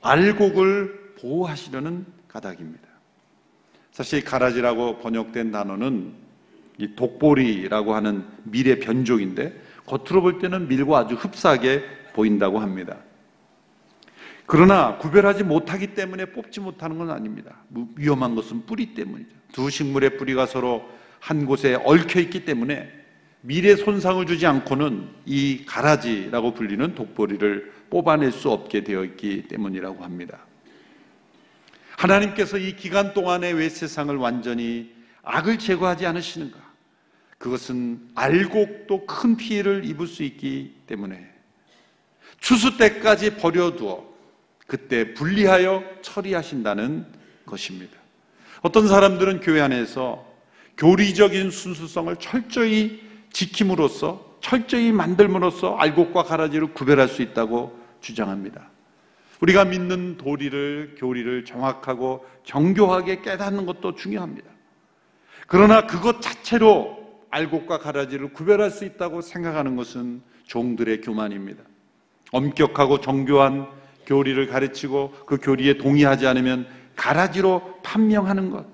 알곡을 0.02 1.14
보호하시려는 1.20 2.06
가닥입니다. 2.28 2.88
사실 3.92 4.24
가라지라고 4.24 4.98
번역된 4.98 5.52
단어는 5.52 6.14
이 6.78 6.96
독보리라고 6.96 7.94
하는 7.94 8.24
밀의 8.44 8.80
변종인데 8.80 9.60
겉으로 9.86 10.22
볼 10.22 10.38
때는 10.40 10.68
밀과 10.68 10.98
아주 10.98 11.14
흡사하게 11.14 11.84
보인다고 12.12 12.58
합니다. 12.58 12.98
그러나 14.46 14.98
구별하지 14.98 15.44
못하기 15.44 15.94
때문에 15.94 16.26
뽑지 16.26 16.60
못하는 16.60 16.98
건 16.98 17.10
아닙니다. 17.10 17.56
위험한 17.96 18.34
것은 18.34 18.66
뿌리 18.66 18.94
때문이죠. 18.94 19.30
두 19.52 19.70
식물의 19.70 20.18
뿌리가 20.18 20.46
서로 20.46 20.88
한 21.20 21.46
곳에 21.46 21.74
얽혀 21.84 22.20
있기 22.20 22.44
때문에 22.44 23.03
미래 23.46 23.76
손상을 23.76 24.24
주지 24.24 24.46
않고는 24.46 25.06
이 25.26 25.64
가라지라고 25.66 26.54
불리는 26.54 26.94
독보리를 26.94 27.74
뽑아낼 27.90 28.32
수 28.32 28.50
없게 28.50 28.82
되어 28.82 29.04
있기 29.04 29.48
때문이라고 29.48 30.02
합니다. 30.02 30.46
하나님께서 31.98 32.56
이 32.56 32.74
기간 32.74 33.12
동안에 33.12 33.50
왜 33.50 33.68
세상을 33.68 34.16
완전히 34.16 34.94
악을 35.22 35.58
제거하지 35.58 36.06
않으시는가? 36.06 36.58
그것은 37.36 38.08
알곡도 38.14 39.04
큰 39.04 39.36
피해를 39.36 39.84
입을 39.84 40.06
수 40.06 40.22
있기 40.22 40.76
때문에 40.86 41.30
추수 42.40 42.78
때까지 42.78 43.36
버려두어 43.36 44.06
그때 44.66 45.12
분리하여 45.12 45.84
처리하신다는 46.00 47.04
것입니다. 47.44 47.98
어떤 48.62 48.88
사람들은 48.88 49.40
교회 49.40 49.60
안에서 49.60 50.26
교리적인 50.78 51.50
순수성을 51.50 52.16
철저히 52.16 53.04
지킴으로써 53.34 54.38
철저히 54.40 54.92
만들므로써 54.92 55.76
알곡과 55.76 56.22
가라지를 56.22 56.72
구별할 56.72 57.08
수 57.08 57.20
있다고 57.20 57.78
주장합니다. 58.00 58.70
우리가 59.40 59.64
믿는 59.66 60.16
도리를, 60.16 60.94
교리를 60.96 61.44
정확하고 61.44 62.24
정교하게 62.44 63.20
깨닫는 63.20 63.66
것도 63.66 63.96
중요합니다. 63.96 64.48
그러나 65.46 65.86
그것 65.86 66.22
자체로 66.22 67.20
알곡과 67.30 67.78
가라지를 67.78 68.32
구별할 68.32 68.70
수 68.70 68.84
있다고 68.84 69.20
생각하는 69.20 69.76
것은 69.76 70.22
종들의 70.46 71.00
교만입니다. 71.00 71.64
엄격하고 72.32 73.00
정교한 73.00 73.66
교리를 74.06 74.46
가르치고 74.46 75.12
그 75.26 75.38
교리에 75.38 75.76
동의하지 75.78 76.26
않으면 76.26 76.66
가라지로 76.94 77.80
판명하는 77.82 78.50
것. 78.50 78.66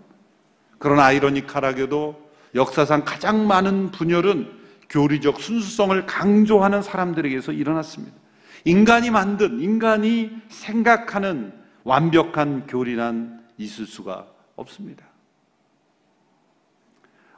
그러나 0.79 1.05
아이러니컬하게도 1.05 2.30
역사상 2.55 3.05
가장 3.05 3.47
많은 3.47 3.91
분열은 3.91 4.61
교리적 4.89 5.41
순수성을 5.41 6.07
강조하는 6.07 6.83
사람들에게서 6.83 7.53
일어났습니다. 7.53 8.17
인간이 8.65 9.11
만든, 9.11 9.61
인간이 9.61 10.31
생각하는 10.49 11.53
완벽한 11.85 12.67
교리란 12.67 13.47
있을 13.57 13.87
수가 13.87 14.27
없습니다. 14.57 15.07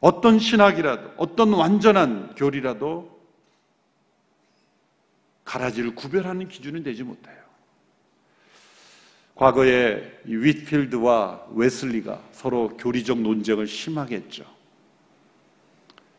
어떤 0.00 0.38
신학이라도, 0.38 1.12
어떤 1.16 1.52
완전한 1.52 2.34
교리라도 2.34 3.20
가라지를 5.44 5.94
구별하는 5.94 6.48
기준은 6.48 6.82
되지 6.82 7.02
못해요. 7.04 7.36
과거에 9.34 10.20
윗필드와 10.24 11.46
웨슬리가 11.54 12.20
서로 12.32 12.76
교리적 12.76 13.20
논쟁을 13.20 13.66
심하게 13.66 14.16
했죠. 14.16 14.44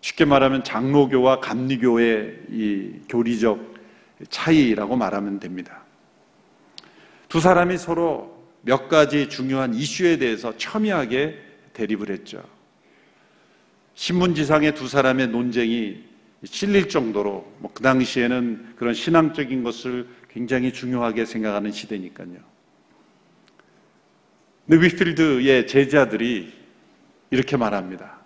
쉽게 0.03 0.25
말하면 0.25 0.65
장로교와 0.65 1.39
감리교의 1.39 2.39
이 2.49 2.91
교리적 3.07 3.73
차이라고 4.29 4.97
말하면 4.97 5.39
됩니다. 5.39 5.81
두 7.29 7.39
사람이 7.39 7.77
서로 7.77 8.43
몇 8.63 8.89
가지 8.89 9.29
중요한 9.29 9.73
이슈에 9.73 10.17
대해서 10.17 10.55
첨예하게 10.57 11.39
대립을 11.71 12.09
했죠. 12.09 12.43
신문지상의 13.93 14.75
두 14.75 14.89
사람의 14.89 15.29
논쟁이 15.29 16.03
실릴 16.43 16.89
정도로 16.89 17.49
뭐 17.59 17.71
그 17.73 17.81
당시에는 17.81 18.75
그런 18.75 18.93
신앙적인 18.93 19.63
것을 19.63 20.05
굉장히 20.29 20.73
중요하게 20.73 21.23
생각하는 21.25 21.71
시대니까요. 21.71 22.39
근데 24.67 24.85
위필드의 24.85 25.65
제자들이 25.65 26.51
이렇게 27.31 27.55
말합니다. 27.55 28.22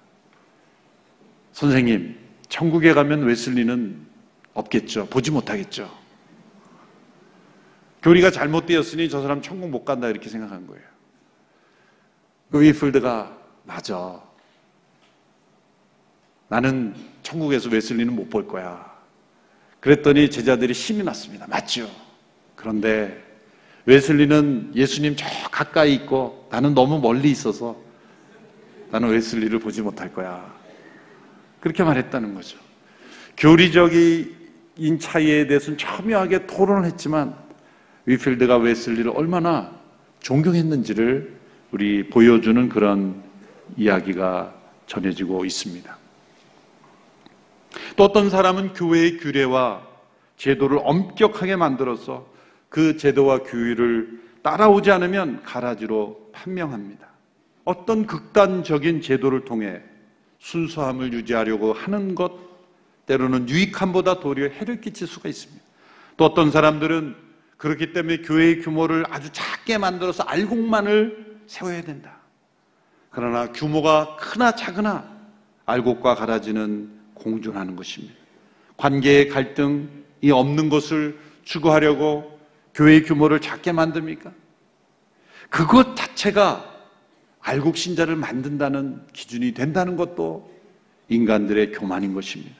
선생님, 1.58 2.16
천국에 2.50 2.94
가면 2.94 3.24
웨슬리는 3.24 4.06
없겠죠. 4.54 5.08
보지 5.08 5.32
못하겠죠. 5.32 5.92
교리가 8.04 8.30
잘못되었으니 8.30 9.10
저 9.10 9.24
사람 9.24 9.42
천국 9.42 9.72
못 9.72 9.84
간다 9.84 10.08
이렇게 10.08 10.30
생각한 10.30 10.68
거예요. 10.68 10.84
그 12.52 12.62
위필드가 12.62 13.36
맞아. 13.64 14.22
나는 16.48 16.94
천국에서 17.24 17.72
웨슬리는 17.72 18.16
못 18.16 18.30
볼 18.30 18.48
거야. 18.48 18.96
그랬더니 19.80 20.30
제자들이 20.30 20.74
힘이 20.74 21.02
났습니다. 21.06 21.48
맞죠? 21.48 21.90
그런데 22.56 23.20
웨슬리는 23.88 24.74
예수님 24.76 25.16
저 25.16 25.26
가까이 25.50 25.96
있고 25.96 26.48
나는 26.52 26.76
너무 26.76 27.00
멀리 27.00 27.32
있어서 27.32 27.76
나는 28.92 29.10
웨슬리를 29.10 29.58
보지 29.58 29.82
못할 29.82 30.14
거야. 30.14 30.56
그렇게 31.60 31.84
말했다는 31.84 32.34
거죠. 32.34 32.58
교리적인 33.38 35.00
차이에 35.00 35.48
대해서는 35.48 35.78
첨예하게 35.78 36.48
토론을 36.48 36.86
했지만 36.86 37.36
위필드가 38.06 38.58
웨슬리를 38.58 39.12
얼마나 39.16 39.72
존경했는지를 40.22 41.36
우리 41.72 42.10
보여주는 42.10 42.70
그런 42.70 43.22
이야기가 43.76 44.54
전해지고 44.88 45.46
있습니다. 45.46 45.98
또 47.96 48.04
어떤 48.04 48.30
사람은 48.30 48.74
교회의 48.74 49.18
규례와 49.18 49.86
제도를 50.38 50.80
엄격하게 50.84 51.56
만들어서 51.56 52.28
그 52.70 52.98
제도와 52.98 53.40
규율을 53.40 54.22
따라오지 54.42 54.92
않으면 54.92 55.44
가라지로 55.44 56.30
판명합니다. 56.32 57.08
어떤 57.66 58.06
극단적인 58.06 59.02
제도를 59.02 59.44
통해 59.44 59.82
순수함을 60.40 61.14
유지하려고 61.14 61.74
하는 61.74 62.16
것 62.16 62.32
때로는 63.06 63.50
유익함보다 63.50 64.20
도리어 64.20 64.50
해를 64.50 64.82
끼칠 64.82 65.08
수가 65.08 65.30
있습니다. 65.30 65.64
또 66.18 66.26
어떤 66.26 66.52
사람들은 66.52 67.16
그렇기 67.58 67.94
때문에 67.94 68.18
교회의 68.18 68.62
규모를 68.62 69.06
아주 69.10 69.30
작게 69.32 69.78
만들어서 69.78 70.24
알곡만을 70.24 71.40
세워야 71.48 71.82
된다. 71.82 72.18
그러나 73.10 73.52
규모가 73.52 74.18
크나 74.18 74.52
작으나 74.52 75.10
알곡과 75.66 76.16
가라지는 76.16 76.92
공존하는 77.14 77.76
것입니다. 77.76 78.16
관계의 78.78 79.30
갈등이 79.30 80.32
없는 80.32 80.70
것을 80.70 81.20
추구하려고 81.44 82.40
교회의 82.76 83.04
규모를 83.04 83.42
작게 83.42 83.72
만듭니까? 83.72 84.32
그것 85.50 85.96
자체가 85.96 86.77
알곡 87.48 87.78
신자를 87.78 88.18
만든다는 88.18 89.08
기준이 89.14 89.54
된다는 89.54 89.96
것도 89.96 90.52
인간들의 91.08 91.72
교만인 91.72 92.14
것입니다. 92.14 92.54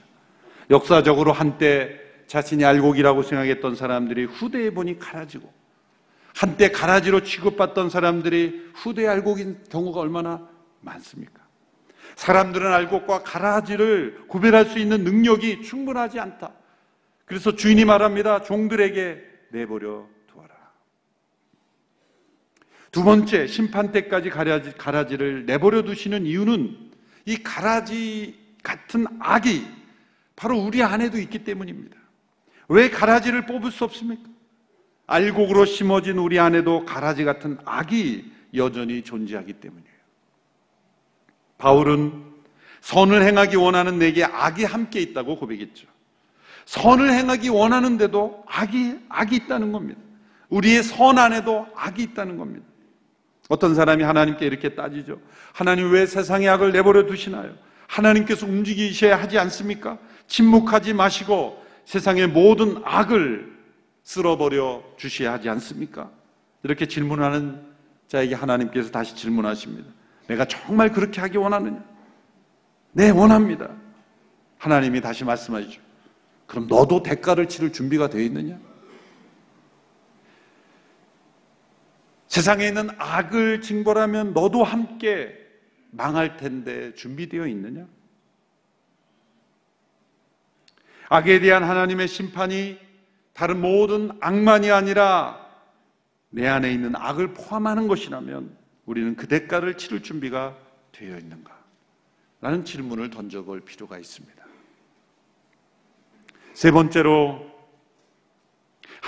역사적으로 0.70 1.34
한때 1.34 2.00
자신이 2.28 2.64
알곡이라고 2.64 3.24
생각했던 3.24 3.76
사람들이 3.76 4.24
후대에 4.24 4.70
보니 4.70 4.98
가라지고 4.98 5.52
한때 6.34 6.72
가라지로 6.72 7.24
취급받던 7.24 7.90
사람들이 7.90 8.72
후대에 8.76 9.08
알곡인 9.08 9.66
경우가 9.70 10.00
얼마나 10.00 10.48
많습니까? 10.80 11.42
사람들은 12.16 12.72
알곡과 12.72 13.24
가라지를 13.24 14.24
구별할 14.28 14.66
수 14.66 14.80
있는 14.80 15.04
능력이 15.04 15.64
충분하지 15.64 16.20
않다. 16.20 16.54
그래서 17.26 17.56
주인이 17.56 17.84
말합니다. 17.84 18.44
종들에게 18.44 19.22
내버려 19.50 20.08
두 22.92 23.04
번째, 23.04 23.48
심판 23.48 23.92
때까지 23.92 24.30
가라지, 24.30 24.72
가라지를 24.72 25.46
내버려 25.46 25.84
두시는 25.84 26.26
이유는 26.26 26.78
이 27.26 27.38
가라지 27.38 28.38
같은 28.64 29.06
악이 29.20 29.66
바로 30.36 30.58
우리 30.58 30.82
안에도 30.84 31.18
있기 31.20 31.44
때문입니다. 31.44 31.98
왜 32.70 32.90
가라지를 32.90 33.46
뽑을 33.46 33.72
수 33.72 33.84
없습니까? 33.84 34.30
알곡으로 35.08 35.66
심어진 35.66 36.18
우리 36.18 36.40
안에도 36.40 36.86
가라지 36.86 37.24
같은 37.24 37.58
악이 37.66 38.32
여전히 38.56 39.02
존재하기 39.02 39.54
때문이에요. 39.54 39.98
바울은 41.58 42.24
선을 42.82 43.24
행하기 43.24 43.56
원하는 43.56 44.00
내게 44.00 44.24
악이 44.24 44.64
함께 44.64 45.02
있다고 45.02 45.40
고백했죠. 45.40 45.88
선을 46.66 47.12
행하기 47.12 47.50
원하는데도 47.50 48.44
악이, 48.48 49.00
악이 49.10 49.36
있다는 49.38 49.72
겁니다. 49.72 50.00
우리의 50.50 50.84
선 50.84 51.18
안에도 51.18 51.68
악이 51.76 52.04
있다는 52.04 52.38
겁니다. 52.38 52.66
어떤 53.50 53.76
사람이 53.76 54.04
하나님께 54.04 54.46
이렇게 54.46 54.76
따지죠. 54.76 55.20
하나님 55.54 55.92
왜 55.92 56.06
세상의 56.06 56.50
악을 56.50 56.72
내버려 56.72 57.06
두시나요? 57.06 57.54
하나님께서 57.88 58.46
움직이셔야 58.46 59.20
하지 59.20 59.40
않습니까? 59.40 59.98
침묵하지 60.28 60.94
마시고 60.94 61.64
세상의 61.86 62.28
모든 62.28 62.82
악을 62.84 63.58
쓸어버려 64.04 64.84
주셔야 64.98 65.34
하지 65.34 65.50
않습니까? 65.50 66.10
이렇게 66.64 66.86
질문하는 66.86 67.62
자에게 68.08 68.36
하나님께서 68.36 68.92
다시 68.92 69.16
질문하십니다. 69.16 69.90
내가 70.28 70.46
정말 70.46 70.92
그렇게 70.92 71.22
하기 71.22 71.38
원하느냐? 71.38 71.82
네, 72.92 73.10
원합니다. 73.10 73.70
하나님이 74.58 75.00
다시 75.02 75.24
말씀하시죠. 75.24 75.80
그럼 76.46 76.68
너도 76.68 77.04
대가를 77.04 77.48
치를 77.48 77.72
준비가 77.72 78.10
되어 78.10 78.22
있느냐? 78.22 78.58
세상에 82.28 82.68
있는 82.68 82.90
악을 82.98 83.62
징벌하면 83.62 84.34
너도 84.34 84.64
함께 84.64 85.34
망할 85.92 86.38
텐데 86.38 86.94
준비되어 86.94 87.48
있느냐? 87.48 87.88
악에 91.10 91.40
대한 91.40 91.64
하나님의 91.64 92.08
심판이 92.08 92.78
다른 93.34 93.62
모든 93.62 94.12
악만이 94.20 94.72
아니라 94.72 95.48
내 96.30 96.48
안에 96.48 96.72
있는 96.72 96.96
악을 96.96 97.34
포함하는 97.34 97.88
것이라면 97.88 98.58
우리는 98.86 99.16
그 99.16 99.28
대가를 99.28 99.78
치를 99.78 100.04
준비가 100.04 100.58
되어 100.92 101.18
있는가? 101.18 101.56
라는 102.42 102.66
질문을 102.66 103.10
던져볼 103.10 103.62
필요가 103.62 103.98
있습니다. 103.98 104.46
세 106.54 106.72
번째로 106.72 107.57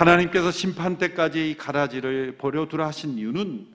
하나님께서 0.00 0.50
심판 0.50 0.96
때까지 0.96 1.50
이 1.50 1.56
가라지를 1.56 2.38
버려두라 2.38 2.86
하신 2.86 3.18
이유는 3.18 3.66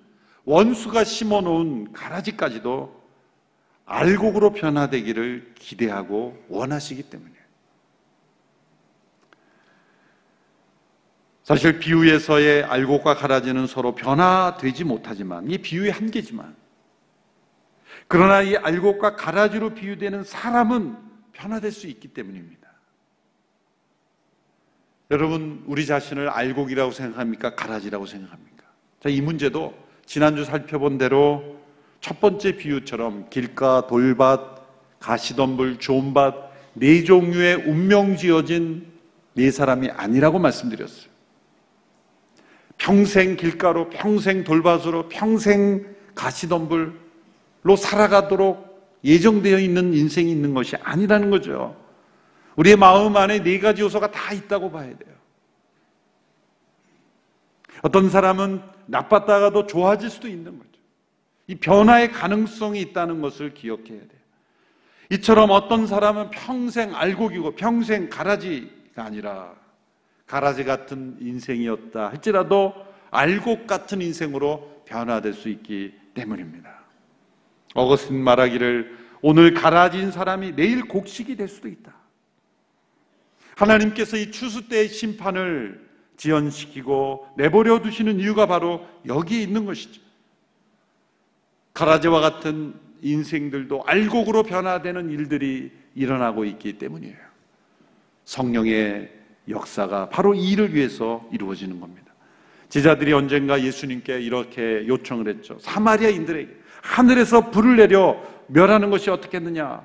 원수가 0.46 1.04
심어놓은 1.04 1.94
가라지까지도 1.94 3.04
알곡으로 3.86 4.54
변화되기를 4.54 5.54
기대하고 5.54 6.44
원하시기 6.50 7.04
때문이에요. 7.04 7.46
사실 11.44 11.78
비유에서의 11.78 12.64
알곡과 12.64 13.16
가라지는 13.16 13.68
서로 13.68 13.94
변화되지 13.94 14.84
못하지만 14.84 15.48
이 15.52 15.60
비유의 15.60 15.92
한계지만 15.92 16.56
그러나 18.08 18.42
이 18.42 18.56
알곡과 18.56 19.16
가라지로 19.16 19.76
비유되는 19.76 20.24
사람은 20.24 20.98
변화될 21.34 21.72
수 21.72 21.86
있기 21.86 22.08
때문입니다. 22.08 22.65
여러분, 25.12 25.64
우리 25.68 25.86
자신을 25.86 26.30
알곡이라고 26.30 26.92
생각합니까? 26.92 27.56
가라지라고 27.56 28.06
생각합니까? 28.06 28.64
자, 29.02 29.10
이 29.10 29.22
문제도 29.22 29.74
지난주 30.06 30.44
살펴본 30.46 30.98
대로 30.98 31.58
첫 32.02 32.20
번째 32.20 32.58
비유처럼 32.58 33.30
길가, 33.30 33.86
돌밭, 33.88 35.00
가시덤불, 35.00 35.78
좋은밭 35.80 36.52
네 36.74 37.04
종류의 37.04 37.56
운명 37.56 38.18
지어진 38.18 38.88
네 39.34 39.52
사람이 39.52 39.90
아니라고 39.92 40.40
말씀드렸어요. 40.40 41.10
평생 42.78 43.36
길가로, 43.38 43.90
평생 43.90 44.44
돌밭으로, 44.44 45.08
평생 45.10 45.96
가시덤불로 46.16 47.76
살아가도록 47.78 49.00
예정되어 49.04 49.60
있는 49.60 49.94
인생이 49.94 50.32
있는 50.32 50.54
것이 50.54 50.76
아니라는 50.78 51.30
거죠. 51.30 51.76
우리의 52.56 52.76
마음 52.78 53.16
안에 53.18 53.44
네 53.44 53.60
가지 53.60 53.82
요소가 53.82 54.12
다 54.12 54.34
있다고 54.34 54.72
봐야 54.72 54.88
돼요. 54.88 55.16
어떤 57.82 58.10
사람은 58.10 58.62
나빴다가도 58.88 59.68
좋아질 59.68 60.10
수도 60.10 60.28
있는 60.28 60.58
거죠. 60.58 60.72
이 61.48 61.56
변화의 61.56 62.12
가능성이 62.12 62.82
있다는 62.82 63.22
것을 63.22 63.54
기억해야 63.54 64.00
돼요. 64.00 64.26
이처럼 65.12 65.52
어떤 65.52 65.86
사람은 65.86 66.32
평생 66.32 66.96
알곡이고 66.96 67.56
평생 67.56 68.10
가라지가 68.10 69.04
아니라 69.04 69.54
가라지 70.26 70.64
같은 70.64 71.18
인생이었다 71.20 72.10
할지라도 72.10 72.74
알곡 73.12 73.68
같은 73.68 74.02
인생으로 74.02 74.82
변화될 74.86 75.34
수 75.34 75.50
있기 75.50 75.94
때문입니다. 76.16 76.86
어거스틴 77.76 78.24
말하기를 78.24 78.98
오늘 79.22 79.54
가라진 79.54 80.12
사람이 80.12 80.56
내일 80.56 80.88
곡식이 80.88 81.36
될 81.36 81.48
수도 81.48 81.68
있다. 81.68 81.94
하나님께서 83.56 84.18
이 84.18 84.32
추수 84.32 84.68
때의 84.68 84.90
심판을 84.90 85.84
지연시키고 86.18 87.28
내버려 87.38 87.82
두시는 87.82 88.20
이유가 88.20 88.46
바로 88.46 88.86
여기에 89.06 89.42
있는 89.42 89.66
것이죠. 89.66 90.02
가라지와 91.74 92.22
같은 92.22 92.74
인생들도 93.02 93.84
알곡으로 93.86 94.44
변화되는 94.44 95.10
일들이 95.10 95.72
일어나고 95.94 96.46
있기 96.46 96.78
때문이에요. 96.78 97.18
성령의 98.24 99.12
역사가 99.50 100.10
바로 100.10 100.34
이 100.34 100.52
일을 100.52 100.74
위해서 100.74 101.28
이루어지는 101.32 101.80
겁니다. 101.80 102.14
제자들이 102.70 103.14
언젠가 103.14 103.62
예수님께 103.62 104.22
이렇게 104.22 104.88
요청을 104.88 105.28
했죠. 105.28 105.58
사마리아인들에게 105.60 106.56
하늘에서 106.82 107.52
불을 107.52 107.76
내려 107.78 108.22
멸하는 108.48 108.90
것이 108.90 109.10
어떻겠느냐. 109.10 109.84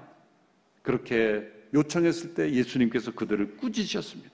그렇게 0.82 1.46
요청했을 1.72 2.34
때 2.34 2.50
예수님께서 2.52 3.12
그들을 3.12 3.56
꾸짖으셨습니다. 3.56 4.30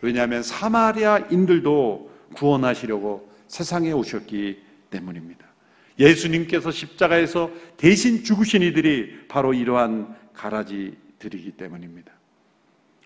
왜냐하면 0.00 0.42
사마리아인들도 0.42 2.10
구원하시려고 2.34 3.30
세상에 3.46 3.92
오셨기 3.92 4.62
때문입니다. 4.90 5.46
예수님께서 5.98 6.70
십자가에서 6.70 7.50
대신 7.76 8.22
죽으신 8.22 8.62
이들이 8.62 9.26
바로 9.28 9.52
이러한 9.52 10.14
가라지들이기 10.32 11.52
때문입니다. 11.52 12.12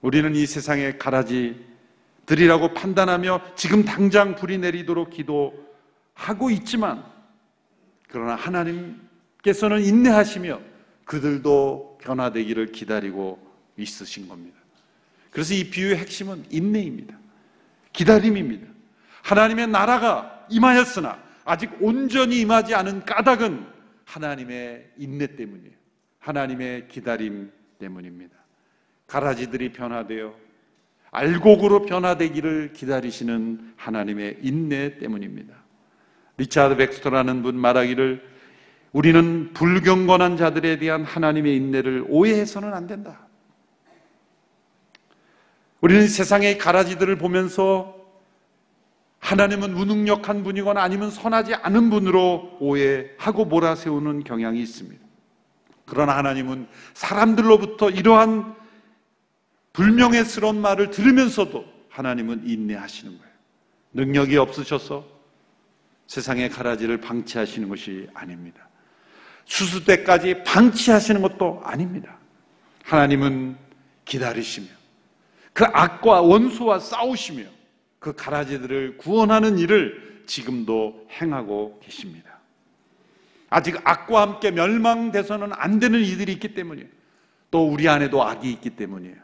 우리는 0.03 0.35
이 0.35 0.45
세상의 0.45 0.99
가라지들이라고 0.99 2.75
판단하며 2.75 3.55
지금 3.55 3.85
당장 3.85 4.35
불이 4.35 4.59
내리도록 4.59 5.11
기도하고 5.11 6.51
있지만 6.51 7.05
그러나 8.09 8.35
하나님께서는 8.35 9.83
인내하시며 9.83 10.61
그들도 11.05 11.99
변화되기를 12.03 12.73
기다리고 12.73 13.52
있으신 13.77 14.29
겁니다. 14.29 14.57
그래서 15.31 15.55
이 15.55 15.71
비유의 15.71 15.97
핵심은 15.97 16.45
인내입니다. 16.51 17.17
기다림입니다. 17.93 18.67
하나님의 19.23 19.69
나라가 19.69 20.47
임하였으나 20.51 21.23
아직 21.45 21.71
온전히 21.81 22.41
임하지 22.41 22.75
않은 22.75 23.05
까닭은 23.05 23.67
하나님의 24.05 24.91
인내 24.99 25.37
때문이에요. 25.37 25.73
하나님의 26.19 26.89
기다림 26.89 27.51
때문입니다. 27.79 28.37
가라지들이 29.07 29.73
변화되어 29.73 30.35
알곡으로 31.11 31.83
변화되기를 31.83 32.73
기다리시는 32.73 33.75
하나님의 33.77 34.39
인내 34.43 34.99
때문입니다. 34.99 35.55
리차드 36.39 36.77
백스터라는 36.77 37.43
분 37.43 37.57
말하기를 37.59 38.33
우리는 38.93 39.53
불경건한 39.53 40.37
자들에 40.37 40.79
대한 40.79 41.05
하나님의 41.05 41.57
인내를 41.57 42.07
오해해서는 42.09 42.73
안 42.73 42.87
된다. 42.87 43.27
우리는 45.83 46.07
세상의 46.07 46.59
가라지들을 46.59 47.19
보면서 47.19 47.97
하나님은 49.19 49.75
무능력한 49.75 50.45
분이거나 50.45 50.81
아니면 50.81 51.11
선하지 51.11 51.55
않은 51.55 51.91
분으로 51.91 52.57
오해하고 52.61 53.45
몰아세우는 53.45 54.25
경향이 54.25 54.61
있습니다. 54.63 55.03
그러나 55.85 56.17
하나님은 56.17 56.69
사람들로부터 56.95 57.91
이러한 57.91 58.55
불명예스러운 59.73 60.61
말을 60.61 60.91
들으면서도 60.91 61.65
하나님은 61.91 62.47
인내하시는 62.47 63.19
거예요. 63.19 63.33
능력이 63.93 64.37
없으셔서 64.37 65.05
세상의 66.07 66.51
가라지를 66.51 67.01
방치하시는 67.01 67.69
것이 67.69 68.09
아닙니다. 68.15 68.69
수수 69.47 69.85
때까지 69.85 70.45
방치하시는 70.45 71.21
것도 71.23 71.61
아닙니다. 71.65 72.19
하나님은 72.85 73.57
기다리시며 74.05 74.82
그 75.53 75.65
악과 75.65 76.23
원수와 76.23 76.79
싸우시며 76.79 77.45
그 77.99 78.15
가라지들을 78.15 78.99
구원하는 78.99 79.59
일을 79.59 80.23
지금도 80.27 81.07
행하고 81.11 81.79
계십니다. 81.83 82.39
아직 83.51 83.79
악과 83.85 84.23
함께 84.23 84.51
멸망돼서는 84.51 85.51
안 85.53 85.79
되는 85.79 86.01
이들이 86.01 86.33
있기 86.33 86.55
때문이에요. 86.55 86.89
또 87.51 87.69
우리 87.69 87.89
안에도 87.89 88.23
악이 88.23 88.51
있기 88.51 88.71
때문이에요. 88.71 89.17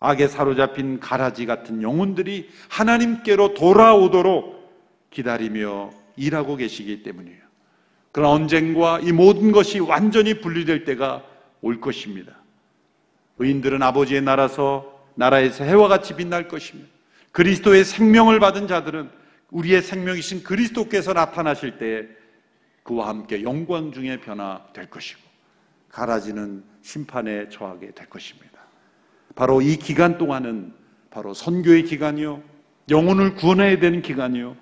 악에 0.00 0.28
사로잡힌 0.28 1.00
가라지 1.00 1.46
같은 1.46 1.80
영혼들이 1.80 2.50
하나님께로 2.68 3.54
돌아오도록 3.54 5.08
기다리며 5.10 5.90
일하고 6.16 6.56
계시기 6.56 7.02
때문이에요. 7.02 7.42
그러나 8.12 8.32
언젠가 8.32 9.00
이 9.00 9.12
모든 9.12 9.50
것이 9.50 9.80
완전히 9.80 10.40
분리될 10.40 10.84
때가 10.84 11.24
올 11.62 11.80
것입니다. 11.80 12.34
의인들은 13.38 13.82
아버지의 13.82 14.20
나라서 14.20 14.93
나라에서 15.14 15.64
해와 15.64 15.88
같이 15.88 16.14
빛날 16.16 16.48
것입니다. 16.48 16.90
그리스도의 17.32 17.84
생명을 17.84 18.40
받은 18.40 18.68
자들은 18.68 19.10
우리의 19.50 19.82
생명이신 19.82 20.42
그리스도께서 20.42 21.12
나타나실 21.12 21.78
때에 21.78 22.02
그와 22.82 23.08
함께 23.08 23.42
영광 23.42 23.92
중에 23.92 24.20
변화될 24.20 24.90
것이고 24.90 25.20
가라지는 25.90 26.64
심판에 26.82 27.48
처하게 27.48 27.92
될 27.92 28.08
것입니다. 28.08 28.60
바로 29.34 29.62
이 29.62 29.76
기간 29.76 30.18
동안은 30.18 30.72
바로 31.10 31.34
선교의 31.34 31.84
기간이요. 31.84 32.42
영혼을 32.90 33.34
구원해야 33.34 33.78
되는 33.78 34.02
기간이요. 34.02 34.56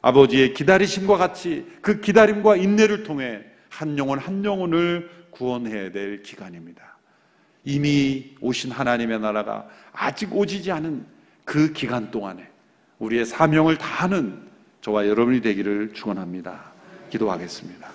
아버지의 0.00 0.54
기다리심과 0.54 1.16
같이 1.16 1.66
그 1.82 2.00
기다림과 2.00 2.56
인내를 2.56 3.02
통해 3.02 3.44
한 3.68 3.98
영혼 3.98 4.18
한 4.18 4.44
영혼을 4.44 5.10
구원해야 5.30 5.90
될 5.90 6.22
기간입니다. 6.22 6.95
이미 7.66 8.36
오신 8.40 8.70
하나님의 8.70 9.18
나라가 9.18 9.68
아직 9.92 10.34
오지지 10.34 10.70
않은 10.70 11.04
그 11.44 11.72
기간 11.72 12.12
동안에 12.12 12.48
우리의 13.00 13.26
사명을 13.26 13.76
다하는 13.76 14.40
저와 14.80 15.08
여러분이 15.08 15.40
되기를 15.40 15.92
축원합니다. 15.92 16.72
기도하겠습니다. 17.10 17.90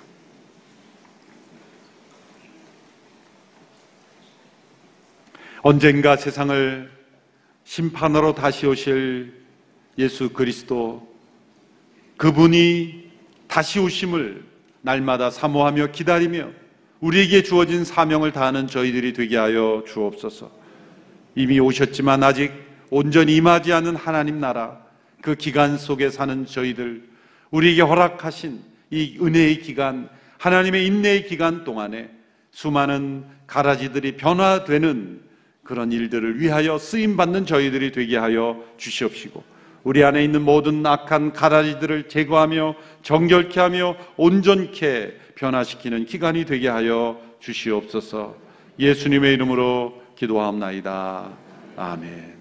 언젠가 5.61 6.17
세상을 6.17 6.91
심판으로 7.63 8.35
다시 8.35 8.65
오실 8.67 9.41
예수 9.97 10.31
그리스도 10.33 11.15
그분이 12.17 13.09
다시 13.47 13.79
오심을 13.79 14.43
날마다 14.81 15.29
사모하며 15.29 15.91
기다리며 15.91 16.60
우리에게 17.01 17.41
주어진 17.41 17.83
사명을 17.83 18.31
다하는 18.31 18.67
저희들이 18.67 19.13
되게 19.13 19.35
하여 19.35 19.83
주옵소서. 19.87 20.51
이미 21.35 21.59
오셨지만 21.59 22.23
아직 22.23 22.51
온전히 22.91 23.35
임하지 23.37 23.73
않은 23.73 23.95
하나님 23.95 24.39
나라 24.39 24.79
그 25.21 25.35
기간 25.35 25.77
속에 25.77 26.09
사는 26.09 26.45
저희들 26.45 27.03
우리에게 27.49 27.81
허락하신 27.81 28.59
이 28.91 29.17
은혜의 29.19 29.61
기간 29.61 30.09
하나님의 30.37 30.85
인내의 30.85 31.27
기간 31.27 31.63
동안에 31.63 32.09
수많은 32.51 33.25
가라지들이 33.47 34.17
변화되는 34.17 35.21
그런 35.63 35.91
일들을 35.91 36.39
위하여 36.39 36.77
쓰임 36.77 37.17
받는 37.17 37.45
저희들이 37.45 37.91
되게 37.93 38.17
하여 38.17 38.63
주시옵시고 38.77 39.43
우리 39.83 40.03
안에 40.03 40.23
있는 40.23 40.43
모든 40.43 40.85
악한 40.85 41.33
가라지들을 41.33 42.07
제거하며 42.07 42.75
정결케 43.01 43.59
하며 43.59 43.95
온전케 44.17 45.13
변화시키는 45.35 46.05
기간이 46.05 46.45
되게 46.45 46.67
하여 46.67 47.19
주시옵소서. 47.39 48.35
예수님의 48.77 49.33
이름으로 49.33 50.01
기도하옵나이다. 50.15 51.29
아멘. 51.77 52.40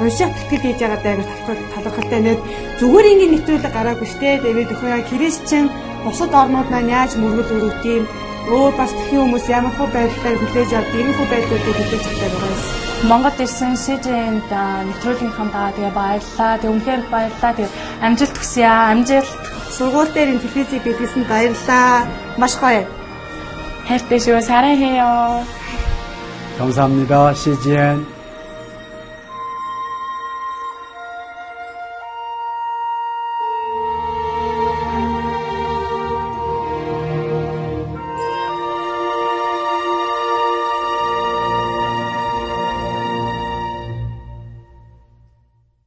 унших 0.00 0.30
тэтгэл 0.50 0.62
хийж 0.62 0.78
байгаа 0.80 1.00
даа 1.02 1.16
талхал 1.46 1.82
талхалтай 1.84 2.20
нэт 2.22 2.40
зүгээр 2.80 3.06
ингэ 3.12 3.26
нэвтрүүлэг 3.32 3.72
гараагүй 3.74 4.08
штэ 4.12 4.30
тэгээд 4.44 4.72
өхөө 4.74 5.02
христчэн 5.10 5.66
бусад 6.04 6.32
орнууд 6.40 6.68
маань 6.70 6.92
яаж 6.98 7.12
мөргөл 7.18 7.54
өрөвт 7.56 7.84
юм 7.84 8.04
өөр 8.48 8.72
бас 8.80 8.92
тхэн 8.96 9.20
хүмүүс 9.20 9.46
ямар 9.52 9.72
хөө 9.76 9.88
байдлаар 9.92 10.36
хүлээж 10.40 10.70
авдаг 10.72 11.00
юм 11.02 11.10
хөө 11.16 11.28
байдлуудыг 11.32 11.76
хүлээж 11.76 12.04
авдаг 12.08 12.30
байгаа 12.32 12.52
юм. 12.54 12.88
Монгол 13.08 13.38
ирсэн 13.44 13.74
СЖН-д 13.78 14.52
нэвтрүүлгийнхаа 14.88 15.48
даа 15.54 15.70
тэгээ 15.76 15.92
баярлаа. 16.00 16.52
Тэгээ 16.58 16.72
үнэхээр 16.74 17.02
баярлаа. 17.12 17.52
Тэгээ 17.54 17.74
амжилт 18.06 18.36
хүсье 18.38 18.66
аа. 18.66 18.90
Амжилт. 18.92 19.32
Сургууль 19.76 20.12
дээр 20.14 20.32
ин 20.32 20.40
телевизийг 20.42 20.82
бидлсэн 20.82 21.22
баярлаа. 21.30 22.08
Маш 22.40 22.54
гоё. 22.58 22.82
хайртай 23.88 24.18
шүү. 24.20 24.40
사랑해요. 24.40 25.44
감사합니다. 26.58 27.32
CGN. 27.34 28.11